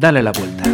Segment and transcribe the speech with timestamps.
[0.00, 0.64] Dale la vuelta.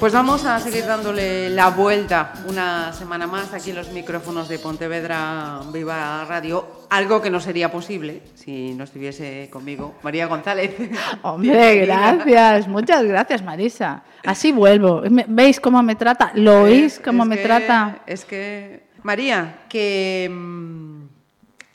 [0.00, 4.58] Pues vamos a seguir dándole la vuelta una semana más aquí en los micrófonos de
[4.58, 10.74] Pontevedra Viva Radio, algo que no sería posible si no estuviese conmigo María González.
[11.22, 14.02] Hombre, gracias, muchas gracias Marisa.
[14.24, 15.02] Así vuelvo.
[15.28, 16.32] ¿Veis cómo me trata?
[16.34, 17.98] ¿Lo oís cómo me trata?
[18.06, 21.02] Es que, María, que mm,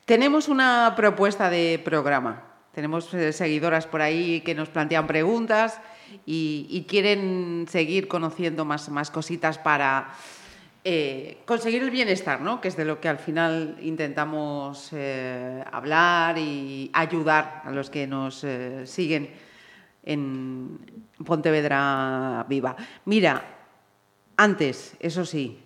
[0.05, 2.41] tenemos una propuesta de programa.
[2.74, 5.80] Tenemos eh, seguidoras por ahí que nos plantean preguntas
[6.26, 10.13] y, quieren seguir conociendo más, más cositas para
[10.84, 12.62] eh, conseguir el bienestar, ¿no?
[12.62, 18.05] que es de lo que al final intentamos eh, hablar y ayudar a los que
[18.05, 19.32] nos eh, siguen
[20.04, 20.80] en
[21.26, 22.76] Pontevedra Viva.
[23.05, 23.43] Mira,
[24.37, 25.60] antes, eso sí,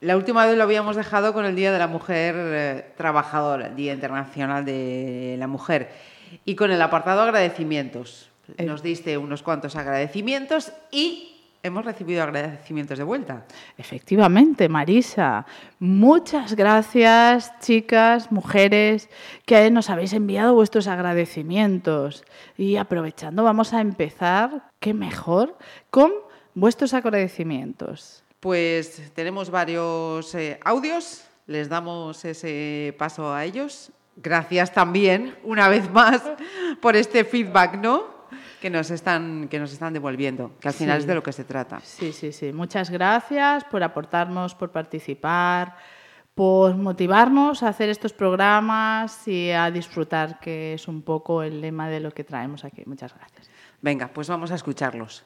[0.00, 3.92] la última vez lo habíamos dejado con el Día de la Mujer Trabajadora, el Día
[3.94, 5.90] Internacional de la Mujer,
[6.44, 8.31] y con el apartado agradecimientos.
[8.56, 8.64] Eh.
[8.64, 13.46] Nos diste unos cuantos agradecimientos y hemos recibido agradecimientos de vuelta.
[13.78, 15.46] Efectivamente, Marisa.
[15.78, 19.08] Muchas gracias, chicas, mujeres,
[19.46, 22.24] que nos habéis enviado vuestros agradecimientos.
[22.56, 25.56] Y aprovechando, vamos a empezar, qué mejor,
[25.90, 26.12] con
[26.54, 28.24] vuestros agradecimientos.
[28.40, 33.92] Pues tenemos varios eh, audios, les damos ese paso a ellos.
[34.16, 36.22] Gracias también, una vez más,
[36.80, 38.11] por este feedback, ¿no?
[38.62, 41.42] Que nos están, que nos están devolviendo, que al final es de lo que se
[41.42, 41.80] trata.
[41.80, 42.52] Sí, sí, sí.
[42.52, 45.74] Muchas gracias por aportarnos, por participar,
[46.32, 51.88] por motivarnos a hacer estos programas y a disfrutar, que es un poco el lema
[51.88, 52.84] de lo que traemos aquí.
[52.86, 53.50] Muchas gracias.
[53.80, 55.24] Venga, pues vamos a escucharlos.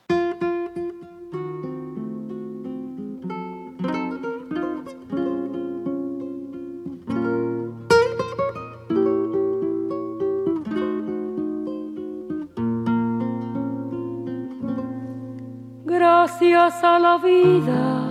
[16.67, 18.09] Gracias a la vida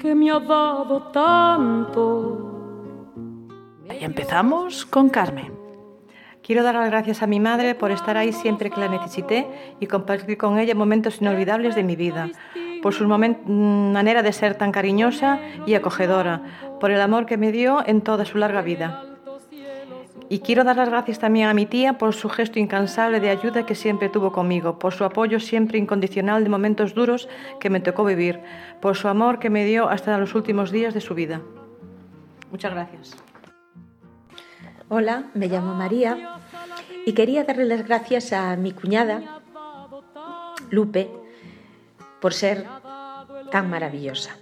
[0.00, 2.42] que me ha dado tanto.
[3.88, 5.52] Y empezamos con Carmen.
[6.42, 9.46] Quiero dar las gracias a mi madre por estar ahí siempre que la necesité
[9.78, 12.30] y compartir con ella momentos inolvidables de mi vida,
[12.82, 16.42] por su manera de ser tan cariñosa y acogedora,
[16.80, 19.05] por el amor que me dio en toda su larga vida.
[20.28, 23.64] Y quiero dar las gracias también a mi tía por su gesto incansable de ayuda
[23.64, 27.28] que siempre tuvo conmigo, por su apoyo siempre incondicional de momentos duros
[27.60, 28.40] que me tocó vivir,
[28.80, 31.42] por su amor que me dio hasta los últimos días de su vida.
[32.50, 33.16] Muchas gracias.
[34.88, 36.40] Hola, me llamo María
[37.04, 39.42] y quería darle las gracias a mi cuñada,
[40.70, 41.08] Lupe,
[42.20, 42.66] por ser
[43.52, 44.36] tan maravillosa,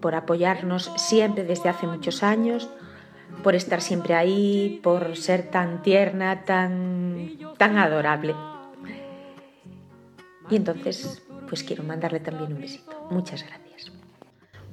[0.00, 2.70] por apoyarnos siempre desde hace muchos años,
[3.42, 8.34] por estar siempre ahí, por ser tan tierna, tan, tan adorable.
[10.50, 13.08] Y entonces, pues quiero mandarle también un besito.
[13.10, 13.64] Muchas gracias.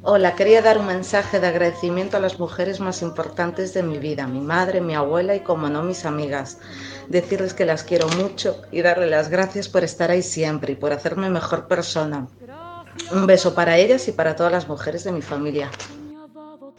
[0.03, 4.25] Hola, quería dar un mensaje de agradecimiento a las mujeres más importantes de mi vida,
[4.25, 6.57] mi madre, mi abuela y como no mis amigas.
[7.07, 10.91] Decirles que las quiero mucho y darle las gracias por estar ahí siempre y por
[10.91, 12.27] hacerme mejor persona.
[13.11, 15.69] Un beso para ellas y para todas las mujeres de mi familia.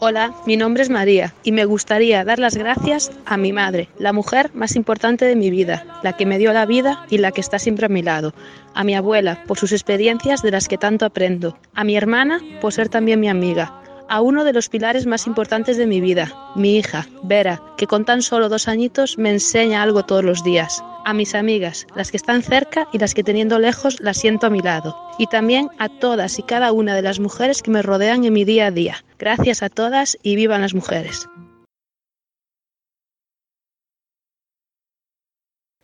[0.04, 4.12] Hola, mi nombre es María y me gustaría dar las gracias a mi madre, la
[4.12, 7.40] mujer más importante de mi vida, la que me dio la vida y la que
[7.40, 8.34] está siempre a mi lado,
[8.74, 12.72] a mi abuela por sus experiencias de las que tanto aprendo, a mi hermana por
[12.72, 16.78] ser también mi amiga, a uno de los pilares más importantes de mi vida, mi
[16.78, 21.14] hija, Vera, que con tan solo dos añitos me enseña algo todos los días, a
[21.14, 24.60] mis amigas, las que están cerca y las que teniendo lejos las siento a mi
[24.60, 28.32] lado, y también a todas y cada una de las mujeres que me rodean en
[28.32, 29.04] mi día a día.
[29.18, 31.28] Gracias a todas y vivan las mujeres.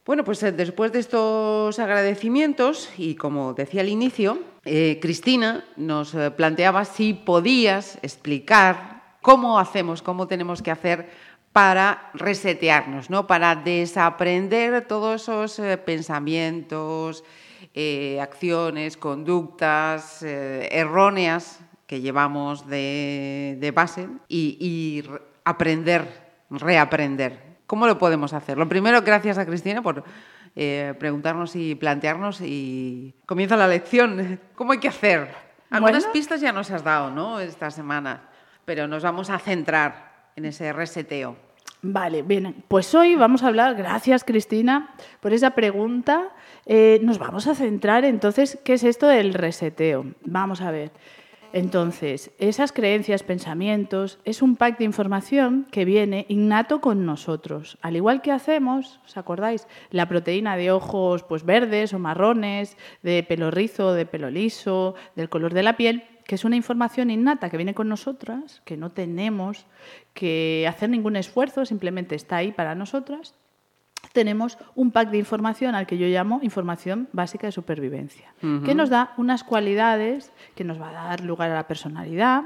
[0.09, 6.15] Bueno, pues eh, después de estos agradecimientos, y como decía al inicio, eh, Cristina nos
[6.15, 11.11] eh, planteaba si podías explicar cómo hacemos, cómo tenemos que hacer
[11.59, 13.27] para resetearnos, ¿no?
[13.27, 17.25] para desaprender todos esos pensamientos,
[18.21, 21.59] acciones, conductas erróneas
[21.89, 25.03] que llevamos de, base y
[25.45, 26.07] aprender,
[26.49, 28.57] reaprender ¿Cómo lo podemos hacer?
[28.57, 30.05] Lo primero, gracias a Cristina por
[30.55, 34.41] eh, preguntarnos y plantearnos y comienza la lección.
[34.55, 35.35] ¿Cómo hay que hacer?
[35.71, 37.41] Algunas pistas ya nos has dado, ¿no?
[37.41, 38.23] Esta semana,
[38.65, 41.48] pero nos vamos a centrar en ese reseteo.
[41.81, 42.65] Vale, bien.
[42.67, 46.31] Pues hoy vamos a hablar, gracias Cristina por esa pregunta.
[46.67, 50.07] Eh, nos vamos a centrar entonces, ¿qué es esto del reseteo?
[50.25, 50.91] Vamos a ver.
[51.53, 57.79] Entonces, esas creencias, pensamientos, es un pack de información que viene innato con nosotros.
[57.81, 59.67] Al igual que hacemos, ¿os acordáis?
[59.91, 65.31] La proteína de ojos pues, verdes o marrones, de pelo rizo, de pelo liso, del
[65.31, 68.91] color de la piel, que es una información innata que viene con nosotras, que no
[68.91, 69.65] tenemos
[70.13, 73.35] que hacer ningún esfuerzo, simplemente está ahí para nosotras
[74.13, 78.33] tenemos un pack de información al que yo llamo información básica de supervivencia,
[78.65, 82.43] que nos da unas cualidades que nos va a dar lugar a la personalidad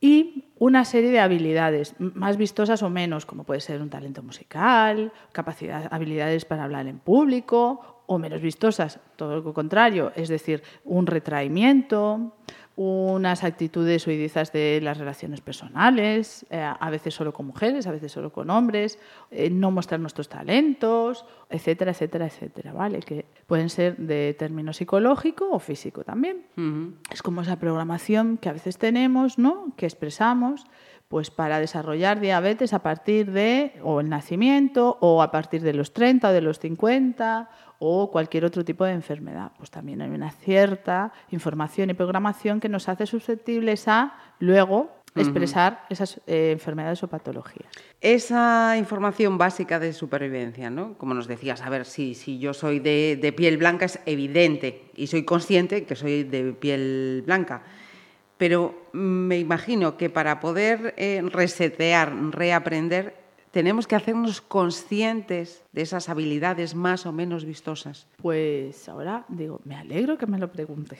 [0.00, 5.12] y una serie de habilidades, más vistosas o menos, como puede ser un talento musical,
[5.32, 11.06] capacidad, habilidades para hablar en público, o menos vistosas, todo lo contrario, es decir, un
[11.06, 12.32] retraimiento,
[12.76, 18.12] unas actitudes oidizas de las relaciones personales, eh, a veces solo con mujeres, a veces
[18.12, 18.98] solo con hombres,
[19.30, 23.00] eh, no mostrar nuestros talentos, etcétera, etcétera, etcétera, ¿vale?
[23.00, 26.44] Que pueden ser de término psicológico o físico también.
[27.10, 29.72] Es como esa programación que a veces tenemos, ¿no?
[29.76, 30.66] Que expresamos
[31.08, 35.92] pues para desarrollar diabetes a partir de o el nacimiento o a partir de los
[35.92, 39.52] 30 o de los 50 o cualquier otro tipo de enfermedad.
[39.58, 45.86] Pues también hay una cierta información y programación que nos hace susceptibles a luego expresar
[45.88, 47.70] esas eh, enfermedades o patologías.
[48.00, 50.94] Esa información básica de supervivencia, ¿no?
[50.98, 54.90] Como nos decías, a ver, si, si yo soy de, de, piel blanca es evidente
[54.94, 57.62] y soy consciente que soy de piel blanca.
[58.36, 63.16] Pero me imagino que para poder eh, resetear, reaprender,
[63.50, 68.06] tenemos que hacernos conscientes de esas habilidades más o menos vistosas.
[68.16, 70.98] Pues ahora digo, me alegro que me lo preguntes.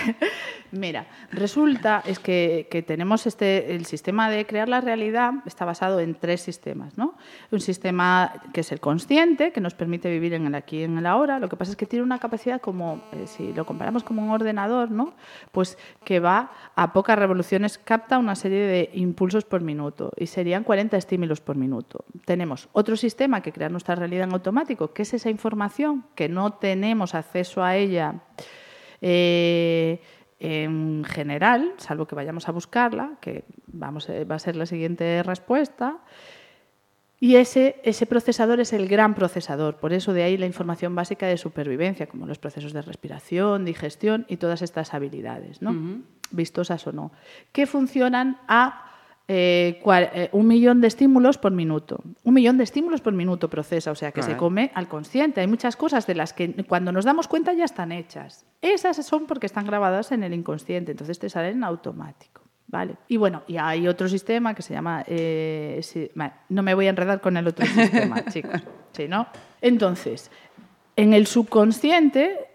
[0.70, 5.98] Mira, resulta es que, que, tenemos este, el sistema de crear la realidad está basado
[5.98, 7.16] en tres sistemas, ¿no?
[7.50, 10.96] Un sistema que es el consciente, que nos permite vivir en el aquí y en
[10.96, 11.40] el ahora.
[11.40, 14.30] Lo que pasa es que tiene una capacidad como, eh, si lo comparamos como un
[14.30, 15.14] ordenador, ¿no?
[15.50, 20.62] Pues que va a pocas revoluciones, capta una serie de impulsos por minuto y serían
[20.62, 22.04] 40 estímulos por minuto.
[22.24, 26.54] Tenemos otro sistema que crea nuestra realidad en automático, que es esa información que no
[26.54, 28.14] tenemos acceso a ella
[29.00, 30.00] eh,
[30.40, 35.22] en general, salvo que vayamos a buscarla, que vamos, eh, va a ser la siguiente
[35.22, 35.98] respuesta.
[37.20, 41.26] Y ese, ese procesador es el gran procesador, por eso de ahí la información básica
[41.26, 46.04] de supervivencia, como los procesos de respiración, digestión y todas estas habilidades, ¿no?
[46.30, 47.10] vistosas o no,
[47.50, 48.87] que funcionan a
[49.30, 52.02] eh, eh, un millón de estímulos por minuto.
[52.24, 55.42] Un millón de estímulos por minuto procesa, o sea que se come al consciente.
[55.42, 58.46] Hay muchas cosas de las que cuando nos damos cuenta ya están hechas.
[58.62, 62.42] Esas son porque están grabadas en el inconsciente, entonces te salen en automático.
[62.70, 62.96] ¿Vale?
[63.08, 65.02] Y bueno, y hay otro sistema que se llama...
[65.06, 65.80] Eh,
[66.50, 68.62] no me voy a enredar con el otro sistema, chicos.
[68.92, 69.26] ¿Sí, no?
[69.62, 70.30] Entonces,
[70.96, 72.47] en el subconsciente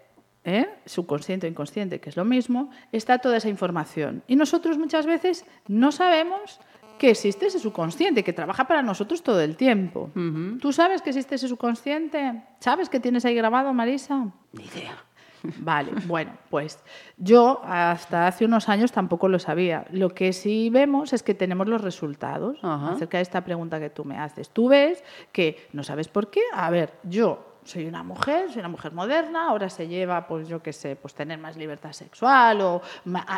[0.44, 0.68] ¿eh?
[0.84, 4.22] subconsciente o inconsciente, que es lo mismo, está toda esa información.
[4.26, 6.60] Y nosotros muchas veces no sabemos
[6.98, 10.10] que existe ese subconsciente, que trabaja para nosotros todo el tiempo.
[10.60, 12.42] ¿Tú sabes que existe ese subconsciente?
[12.60, 14.28] ¿Sabes que tienes ahí grabado, Marisa?
[14.52, 14.96] Ni idea.
[15.58, 16.78] Vale, bueno, pues
[17.16, 19.86] yo hasta hace unos años tampoco lo sabía.
[19.90, 24.04] Lo que sí vemos es que tenemos los resultados acerca de esta pregunta que tú
[24.04, 24.50] me haces.
[24.50, 26.40] Tú ves que no sabes por qué.
[26.52, 30.62] A ver, yo soy una mujer, soy una mujer moderna, ahora se lleva, pues yo
[30.62, 32.82] qué sé, pues tener más libertad sexual o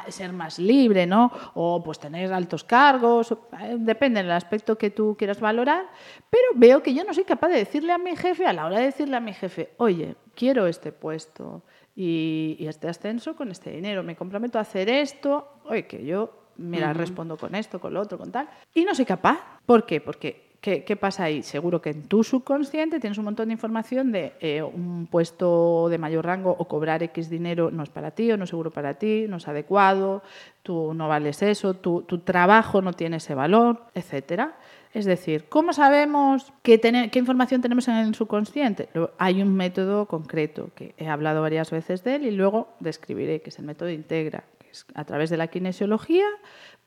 [0.09, 1.33] ser más libre, ¿no?
[1.55, 5.87] O pues tener altos cargos, eh, depende del aspecto que tú quieras valorar,
[6.29, 8.79] pero veo que yo no soy capaz de decirle a mi jefe, a la hora
[8.79, 11.63] de decirle a mi jefe, oye, quiero este puesto
[11.95, 16.93] y, este ascenso con este dinero, me comprometo a hacer esto, oye, que yo, mira,
[16.93, 19.39] respondo con esto, con lo otro, con tal, y no soy capaz.
[19.65, 20.01] ¿Por qué?
[20.01, 21.43] Porque ¿Qué, pasa ahí?
[21.43, 25.99] Seguro que en tu subconsciente tienes un montón de información de eh, un puesto de
[25.99, 28.95] mayor rango o cobrar X dinero no es para ti o no es seguro para
[28.95, 30.23] ti, no es adecuado,
[30.63, 34.57] tú no vales eso, tu, trabajo no tiene ese valor, etcétera.
[34.93, 36.81] Es decir, ¿cómo sabemos qué,
[37.15, 38.89] información tenemos en el subconsciente?
[39.19, 43.51] Hay un método concreto que he hablado varias veces de él y luego describiré, que
[43.51, 46.27] es el método Integra, que es a través de la kinesiología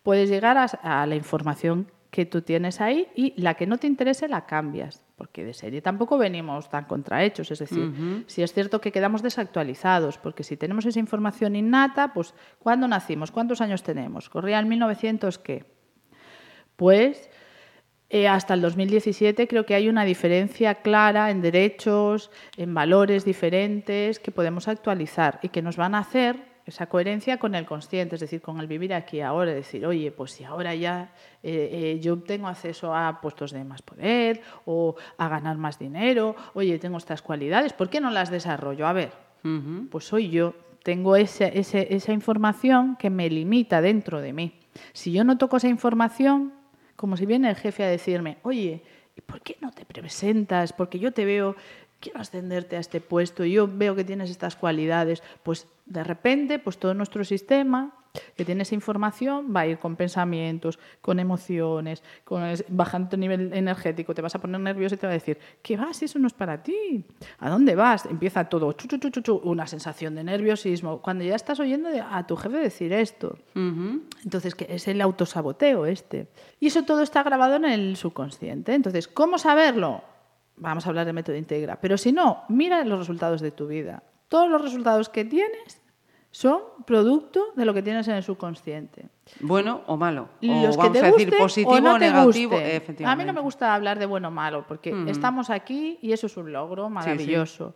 [0.04, 4.28] puedes llegar a la información que tú tienes ahí y la que no te interese
[4.28, 8.92] la cambias, porque de serie tampoco venimos tan contrahechos, es decir, si es cierto que
[8.92, 13.32] quedamos desactualizados, porque si tenemos esa información innata, pues ¿cuándo nacimos?
[13.32, 14.30] ¿Cuántos años tenemos?
[14.30, 15.66] ¿Corría en 1900 qué?
[16.76, 17.30] Pues
[18.10, 24.20] eh, hasta el 2017 creo que hay una diferencia clara en derechos, en valores diferentes
[24.20, 28.22] que podemos actualizar y que nos van a hacer esa coherencia con el consciente, es
[28.22, 32.18] decir, con el vivir aquí ahora, decir, oye, pues si ahora ya eh, eh, yo
[32.20, 37.22] tengo acceso a puestos de más poder o a ganar más dinero, oye, tengo estas
[37.22, 38.88] cualidades, ¿por qué no las desarrollo?
[38.88, 39.12] A ver,
[39.90, 44.60] pues soy yo, tengo ese, esa información que me limita dentro de mí.
[44.94, 46.54] Si yo no toco esa información,
[46.96, 48.84] como si viene el jefe a decirme, oye,
[49.16, 50.74] ¿y por qué no te presentas?
[50.74, 51.56] Porque yo te veo
[52.00, 56.78] quiero ascenderte a este puesto yo veo que tienes estas cualidades, pues de repente, pues
[56.78, 57.96] todo nuestro sistema
[58.36, 63.54] que tiene esa información va a ir con pensamientos, con emociones, con bajando tu nivel
[63.54, 66.02] energético, te vas a poner nervioso y te va a decir, ¿qué vas?
[66.02, 67.06] Eso no es para ti.
[67.40, 68.06] ¿A dónde vas?
[68.06, 71.02] Empieza todo, chu, chu, chu, una sensación de nerviosismo.
[71.02, 73.38] Cuando ya estás oyendo a tu jefe decir esto.
[73.56, 76.28] Entonces, que es el autosaboteo este.
[76.60, 78.74] Y eso todo está grabado en el subconsciente.
[78.74, 80.04] Entonces, ¿cómo saberlo?
[80.60, 81.80] vamos a hablar de método integra.
[81.80, 84.04] Pero si no, mira los resultados de tu vida.
[84.28, 85.79] Todos los resultados que tienes
[86.32, 89.08] son producto de lo que tienes en el subconsciente.
[89.40, 90.30] Bueno o malo.
[90.42, 92.58] Los o vamos que te a decir positivo o, no negativo.
[93.06, 96.28] A mí no me gusta hablar de bueno o malo, porque estamos aquí y eso
[96.28, 97.76] es un logro maravilloso.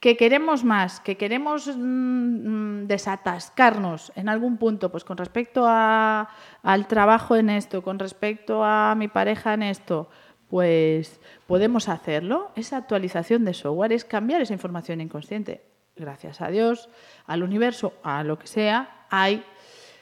[0.00, 6.28] Que queremos más, que queremos mm, mm, desatascarnos en algún punto, pues con respecto a,
[6.62, 10.10] al trabajo en esto, con respecto a mi pareja en esto,
[10.50, 12.50] pues podemos hacerlo.
[12.54, 15.62] Esa actualización de software es cambiar esa información inconsciente.
[15.96, 16.88] Gracias a Dios,
[17.26, 19.44] al universo, a lo que sea, hay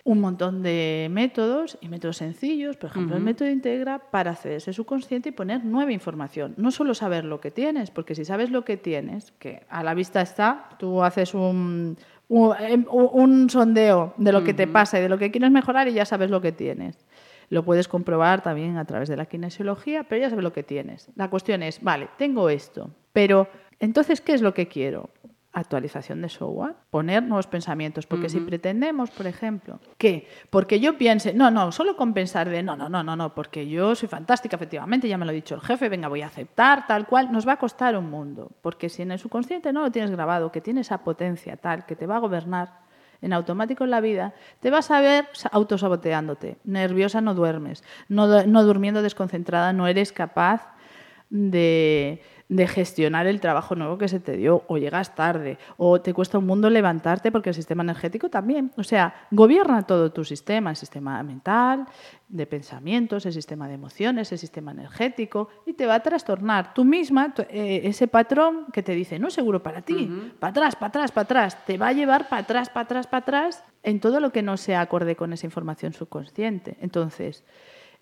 [0.04, 4.72] un montón de métodos y métodos sencillos, por ejemplo, el método integra para hacer ese
[4.72, 6.54] subconsciente y poner nueva información.
[6.56, 9.94] No solo saber lo que tienes, porque si sabes lo que tienes, que a la
[9.94, 11.96] vista está, tú haces un,
[12.28, 16.04] un, sondeo de lo que te pasa y de lo que quieres mejorar y ya
[16.04, 17.06] sabes lo que tienes.
[17.49, 21.11] Lo puedes comprobar también a través de la kinesiología, pero ya sabes lo que tienes.
[21.14, 23.46] La cuestión es, vale, tengo esto, pero
[23.78, 25.11] entonces, ¿qué es lo que quiero?
[25.52, 31.35] Actualización de software, poner nuevos pensamientos, porque si pretendemos, por ejemplo, que porque yo piense,
[31.35, 34.56] no, no, solo con pensar de, no, no, no, no, no, porque yo soy fantástica,
[34.56, 37.47] efectivamente, ya me lo ha dicho el jefe, venga, voy a aceptar, tal cual, nos
[37.47, 40.62] va a costar un mundo, porque si en el subconsciente no lo tienes grabado, que
[40.62, 42.82] tiene esa potencia tal, que te va a gobernar,
[43.21, 46.56] en automático en la vida, te vas a ver autosaboteándote.
[46.64, 50.73] Nerviosa no duermes, no, no durmiendo desconcentrada, no eres capaz
[51.30, 52.21] de,
[52.52, 56.37] de gestionar el trabajo nuevo que se te dio, o llegas tarde, o te cuesta
[56.37, 58.71] un mundo levantarte porque el sistema energético también.
[58.76, 61.87] O sea, gobierna todo tu sistema, el sistema mental,
[62.28, 66.85] de pensamientos, el sistema de emociones, el sistema energético, y te va a trastornar tú
[66.85, 70.88] misma eh, ese patrón que te dice, no es seguro para ti, para atrás, para
[70.88, 74.21] atrás, para atrás, te va a llevar para atrás, para atrás, para atrás, en todo
[74.21, 76.76] lo que no sea acorde con esa información subconsciente.
[76.82, 77.44] Entonces,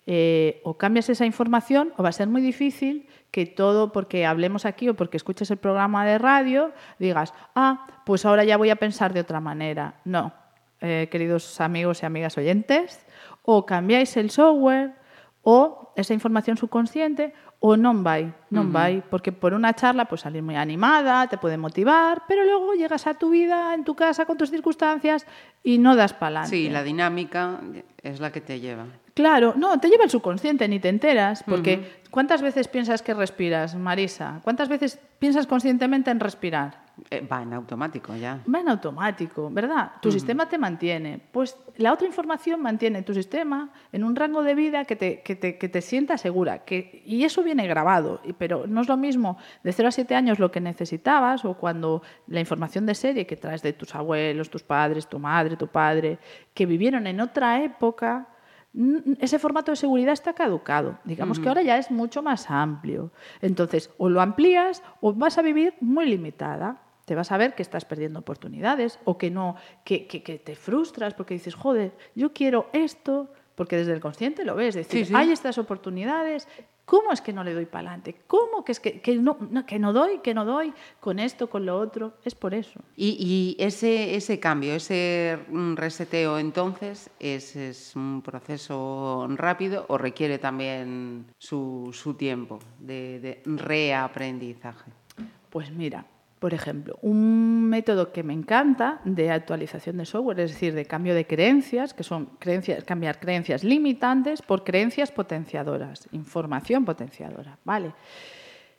[0.07, 4.64] eh, o cambias esa información o va a ser muy difícil que todo, porque hablemos
[4.64, 8.76] aquí o porque escuches el programa de radio, digas, ah, pues ahora ya voy a
[8.76, 10.00] pensar de otra manera.
[10.04, 10.33] No,
[10.80, 13.07] eh, queridos amigos y amigas oyentes,
[13.42, 14.95] o cambiáis el software
[15.42, 20.40] o esa información subconsciente o non vai, non vai, porque por una charla pues salir
[20.40, 24.40] muy animada, te puede motivar, pero luego llegas a tu vida, en tu casa, con
[24.40, 25.28] tus circunstancias
[25.62, 27.61] y no das para Sí, la dinámica
[28.00, 28.87] es la que te lleva.
[29.21, 33.75] Claro, no, te lleva el subconsciente, ni te enteras, porque ¿cuántas veces piensas que respiras,
[33.75, 34.41] Marisa?
[34.43, 36.85] ¿Cuántas veces piensas conscientemente en respirar?
[37.11, 38.41] Eh, va en automático ya.
[38.53, 39.93] Va en automático, ¿verdad?
[40.00, 41.21] Tu sistema te mantiene.
[41.33, 45.37] Pues la otra información mantiene tu sistema en un rango de vida que te, que
[45.37, 46.65] te, que te sienta segura.
[46.65, 50.39] Que, y eso viene grabado, pero no es lo mismo de 0 a 7 años
[50.39, 54.62] lo que necesitabas o cuando la información de serie que traes de tus abuelos, tus
[54.62, 56.19] padres, tu madre, tu padre,
[56.55, 58.29] que vivieron en otra época
[59.19, 60.99] ese formato de seguridad está caducado.
[61.05, 63.11] Digamos que ahora ya es mucho más amplio.
[63.41, 66.81] Entonces, o lo amplías o vas a vivir muy limitada.
[67.05, 70.55] Te vas a ver que estás perdiendo oportunidades o que no, que, que, que te
[70.55, 75.33] frustras porque dices, joder, yo quiero esto, porque desde el consciente lo ves, decir, hay
[75.33, 76.47] estas oportunidades
[76.90, 78.16] ¿Cómo es que no le doy para adelante?
[78.26, 81.78] ¿Cómo que es que, no, que no doy, que no doy con esto, con lo
[81.78, 82.14] otro?
[82.25, 82.80] Es por eso.
[82.97, 85.38] Y, ese, ese cambio, ese
[85.76, 94.90] reseteo entonces, ¿es, un proceso rápido o requiere también su, tiempo de reaprendizaje?
[95.49, 96.04] Pues mira,
[96.40, 101.14] por ejemplo, un método que me encanta de actualización de software, es decir, de cambio
[101.14, 107.92] de creencias, que son creencias, cambiar creencias limitantes por creencias potenciadoras, información potenciadora, ¿vale?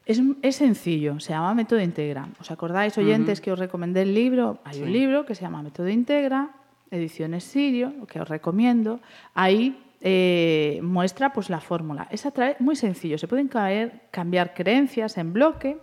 [0.04, 2.28] Es, sencillo, se llama Método Integra.
[2.40, 4.58] ¿Os acordáis, oyentes, que os recomendé el libro?
[4.64, 6.50] Hay un libro que se llama Método Integra,
[6.90, 9.00] Ediciones Sirio, que os recomiendo.
[9.36, 12.08] Ahí eh, muestra pues, la fórmula.
[12.10, 12.28] Es
[12.60, 15.78] muy sencillo, se pueden caer, cambiar creencias en bloque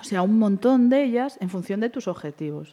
[0.00, 2.72] o sea, un montón de ellas en función de tus objetivos.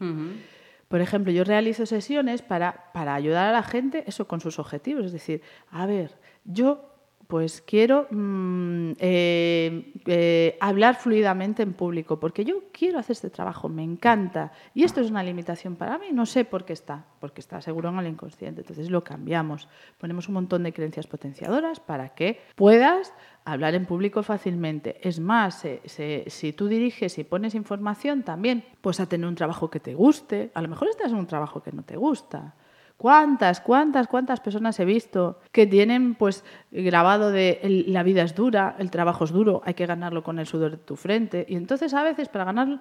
[0.88, 5.06] Por ejemplo, yo realizo sesiones para, para ayudar a la gente eso con sus objetivos.
[5.06, 5.42] Es decir,
[5.72, 6.95] a ver, yo
[7.28, 13.70] pues quiero mm, eh, eh, hablar fluidamente en público, porque yo quiero hacer este trabajo,
[13.70, 14.52] me encanta.
[14.74, 17.90] Y esto es una limitación para mí, no sé por qué está, porque está seguro
[17.90, 18.62] en el inconsciente.
[18.62, 19.68] Entonces lo cambiamos,
[19.98, 23.14] ponemos un montón de creencias potenciadoras para que puedas
[23.44, 25.00] hablar en público fácilmente.
[25.08, 29.80] Es más, si tú diriges y pones información también, pues a tener un trabajo que
[29.80, 30.52] te guste.
[30.54, 32.56] A lo mejor estás en un trabajo que no te gusta
[32.98, 38.76] ¿Cuántas, cuántas, cuántas personas he visto que tienen pues grabado de la vida es dura,
[38.80, 41.46] el trabajo es duro, hay que ganarlo con el sudor de tu frente?
[41.50, 42.80] Y entonces a veces para ganar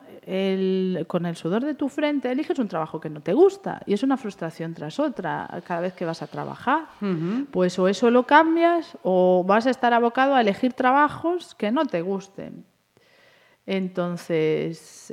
[1.08, 4.04] con el sudor de tu frente eliges un trabajo que no te gusta y es
[4.04, 6.86] una frustración tras otra cada vez que vas a trabajar.
[7.50, 11.86] Pues o eso lo cambias o vas a estar abocado a elegir trabajos que no
[11.86, 12.64] te gusten.
[13.66, 15.12] Entonces...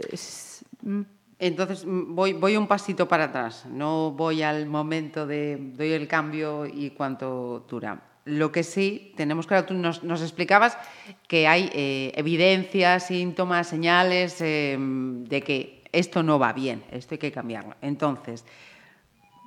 [1.41, 6.67] Entonces mm, voy, un pasito para atrás, no voy al momento de doy el cambio
[6.67, 7.99] y cuánto dura.
[8.25, 10.77] Lo que sí tenemos claro, tú nos, explicabas
[11.27, 17.17] que hay eh, evidencias, síntomas, señales eh, de que esto no va bien, esto hay
[17.17, 17.75] que cambiarlo.
[17.81, 18.45] Entonces,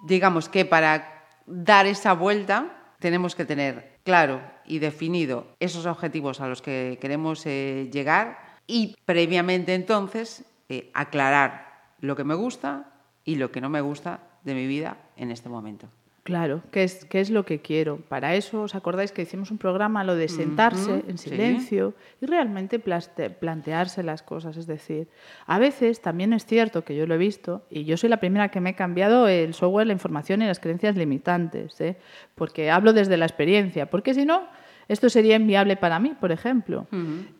[0.04, 6.48] digamos que para dar esa vuelta tenemos que tener claro y definido esos objetivos a
[6.48, 10.44] los que queremos eh, llegar y previamente entonces
[10.92, 12.92] aclarar lo que me gusta
[13.24, 15.88] y lo que no me gusta de mi vida en este momento.
[16.24, 17.98] Claro, ¿qué es, qué es lo que quiero?
[17.98, 22.78] Para eso, ¿os acordáis que hicimos un programa, lo de sentarse en silencio y realmente
[22.78, 24.56] plantearse las cosas?
[24.56, 25.06] Es decir,
[25.46, 28.48] a veces también es cierto que yo lo he visto, y yo soy la primera
[28.48, 31.98] que me he cambiado el software, la información y las creencias limitantes, ¿eh?
[32.34, 34.48] porque hablo desde la experiencia, porque si no,
[34.88, 36.86] esto sería inviable para mí, por ejemplo.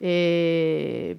[0.01, 1.17] Eh,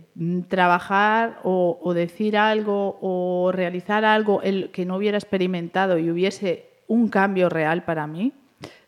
[0.48, 7.10] trabajar o, decir algo o realizar algo el que no hubiera experimentado y hubiese un
[7.10, 8.34] cambio real para mí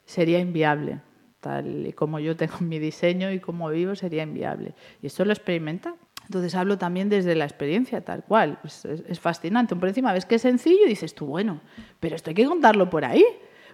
[0.06, 1.01] sería inviable.
[1.39, 4.73] Tal y como yo tengo mi diseño y como vivo, sería inviable.
[5.02, 5.93] Y esto lo experimenta.
[6.26, 8.60] Entonces hablo también desde la experiencia, tal cual.
[8.63, 9.76] Es, es fascinante.
[9.76, 11.62] Por encima ves que es sencillo y dices tú, bueno,
[12.00, 13.23] pero esto hay que contarlo por ahí.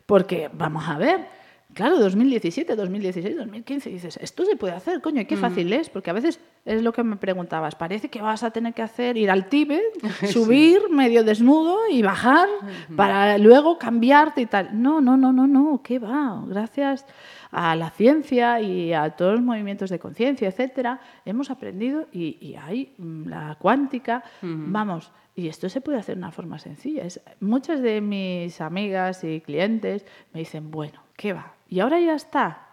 [0.06, 1.26] Porque vamos a ver,
[1.73, 6.13] Claro, 2017, 2016, 2015, dices, esto se puede hacer, coño, qué fácil es, porque a
[6.13, 9.47] veces es lo que me preguntabas, parece que vas a tener que hacer, ir al
[9.47, 9.81] Tíbet,
[10.31, 12.47] subir medio desnudo y bajar
[12.95, 14.69] para luego cambiarte y tal.
[14.81, 16.43] No, no, no, no, no, ¿qué va?
[16.47, 17.05] Gracias
[17.51, 22.93] a la ciencia y a todos los movimientos de conciencia, etcétera, hemos aprendido y, hay
[22.97, 27.03] mm, la cuántica, vamos, y esto se puede hacer de una forma sencilla.
[27.03, 31.54] Es, muchas de mis amigas y clientes me dicen, bueno, ¿qué va?
[31.67, 32.67] Y ahora ya está.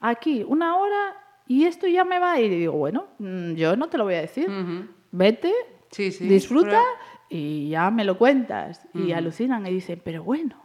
[0.00, 2.40] Aquí, una hora y esto ya me va.
[2.40, 4.48] Y digo, bueno, mm, yo no te lo voy a decir.
[5.10, 5.52] Vete,
[6.20, 6.82] disfruta
[7.28, 8.86] y ya me lo cuentas.
[8.94, 10.56] Y alucinan y dicen, pero bueno,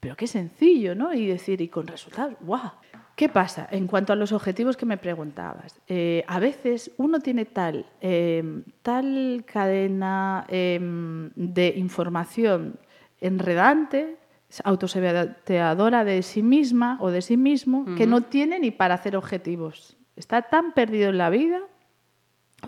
[0.00, 1.12] pero qué sencillo, ¿no?
[1.14, 2.72] Y decir, y con resultados, ¡guau!
[3.14, 5.78] ¿Qué pasa en cuanto a los objetivos que me preguntabas?
[5.86, 12.78] Eh, a veces uno tiene tal, em, tal cadena em, de información
[13.20, 14.16] enredante
[14.64, 19.96] autosaboteadora de sí misma o de sí mismo que no tiene ni para hacer objetivos.
[20.16, 21.60] Está tan perdido en la vida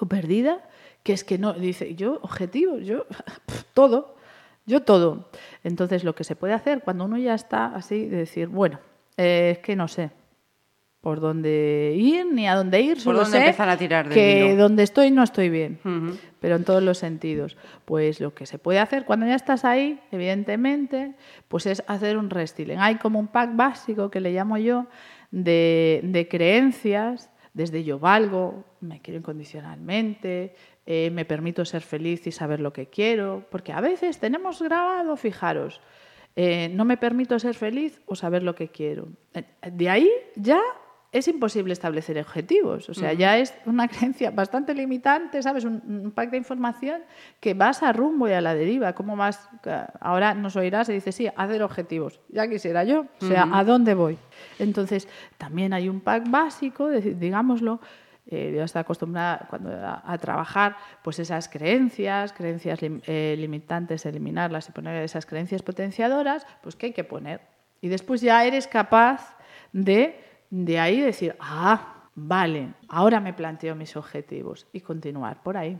[0.00, 0.66] o perdida
[1.02, 3.06] que es que no dice, yo objetivos, yo
[3.74, 4.16] todo,
[4.64, 5.28] yo todo.
[5.62, 8.80] Entonces lo que se puede hacer cuando uno ya está así de decir, bueno,
[9.16, 10.10] eh, es que no sé,
[11.04, 12.98] por dónde ir ni a dónde ir.
[12.98, 15.78] Solo sé empezar a tirar de que donde estoy no estoy bien,
[16.40, 17.58] pero en todos los sentidos.
[17.84, 21.12] Pues lo que se puede hacer cuando ya estás ahí, evidentemente,
[21.48, 22.78] pues es hacer un restyling.
[22.78, 24.86] Hay como un pack básico que le llamo yo
[25.30, 30.54] de, creencias, desde yo valgo, me quiero incondicionalmente,
[30.86, 35.18] eh, me permito ser feliz y saber lo que quiero, porque a veces tenemos grabado,
[35.18, 35.82] fijaros,
[36.34, 39.08] eh, no me permito ser feliz o saber lo que quiero.
[39.34, 40.62] Eh, de ahí ya
[41.14, 42.88] es imposible establecer objetivos.
[42.88, 45.64] O sea, ya es una creencia bastante limitante, ¿sabes?
[45.64, 47.02] Un, pack de información
[47.38, 48.94] que vas a rumbo y a la deriva.
[48.94, 49.48] ¿Cómo vas?
[50.00, 52.20] Ahora nos oirás y dices, sí, hacer objetivos.
[52.30, 53.06] Ya quisiera yo.
[53.20, 54.18] O sea, ¿a dónde voy?
[54.58, 55.06] Entonces,
[55.38, 57.80] también hay un pack básico, digámoslo,
[58.26, 64.72] eh, yo estoy acostumbrada cuando a, trabajar, pues esas creencias, creencias eh, limitantes, eliminarlas y
[64.72, 67.40] poner esas creencias potenciadoras, pues ¿qué hay que poner?
[67.80, 69.36] Y después ya eres capaz
[69.72, 75.76] de de ahí decir, ah, vale, ahora me planteo mis objetivos y continuar por ahí.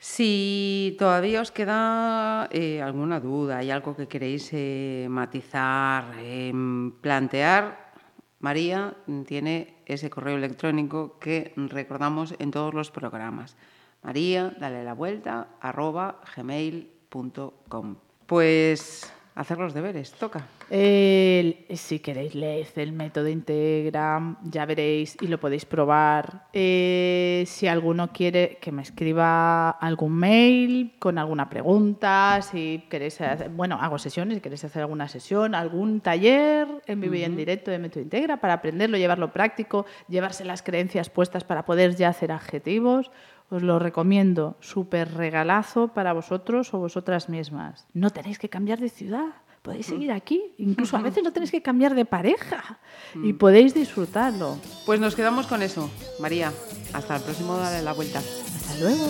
[0.00, 7.92] Si todavía os queda eh, alguna duda, hay algo que queréis eh, matizar, em, plantear,
[8.40, 8.94] María
[9.24, 13.56] tiene ese correo electrónico que recordamos en todos los programas.
[14.02, 17.96] María, dale la vuelta, arroba gmail.com.
[18.26, 20.46] Pues hacer los deberes, toca.
[20.70, 26.46] El- si queréis, leed el método Integra, ya veréis y lo podéis probar.
[26.52, 33.50] Eh, si alguno quiere que me escriba algún mail con alguna pregunta, si queréis hacer,
[33.50, 37.70] bueno, hago sesiones, si queréis hacer alguna sesión, algún taller en vivo y en directo
[37.70, 42.32] de método Integra para aprenderlo, llevarlo práctico, llevarse las creencias puestas para poder ya hacer
[42.32, 43.10] adjetivos.
[43.48, 47.86] Os lo recomiendo, súper regalazo para vosotros o vosotras mismas.
[47.92, 50.54] No tenéis que cambiar de ciudad podéis seguir aquí.
[50.58, 52.78] Incluso a veces no tenéis que cambiar de pareja
[53.22, 54.58] y podéis disfrutarlo.
[54.86, 56.52] Pues nos quedamos con eso, María.
[56.92, 58.20] Hasta el próximo Dale la Vuelta.
[58.20, 59.06] Hasta luego.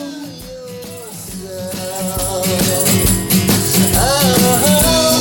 [3.98, 5.15] Ah,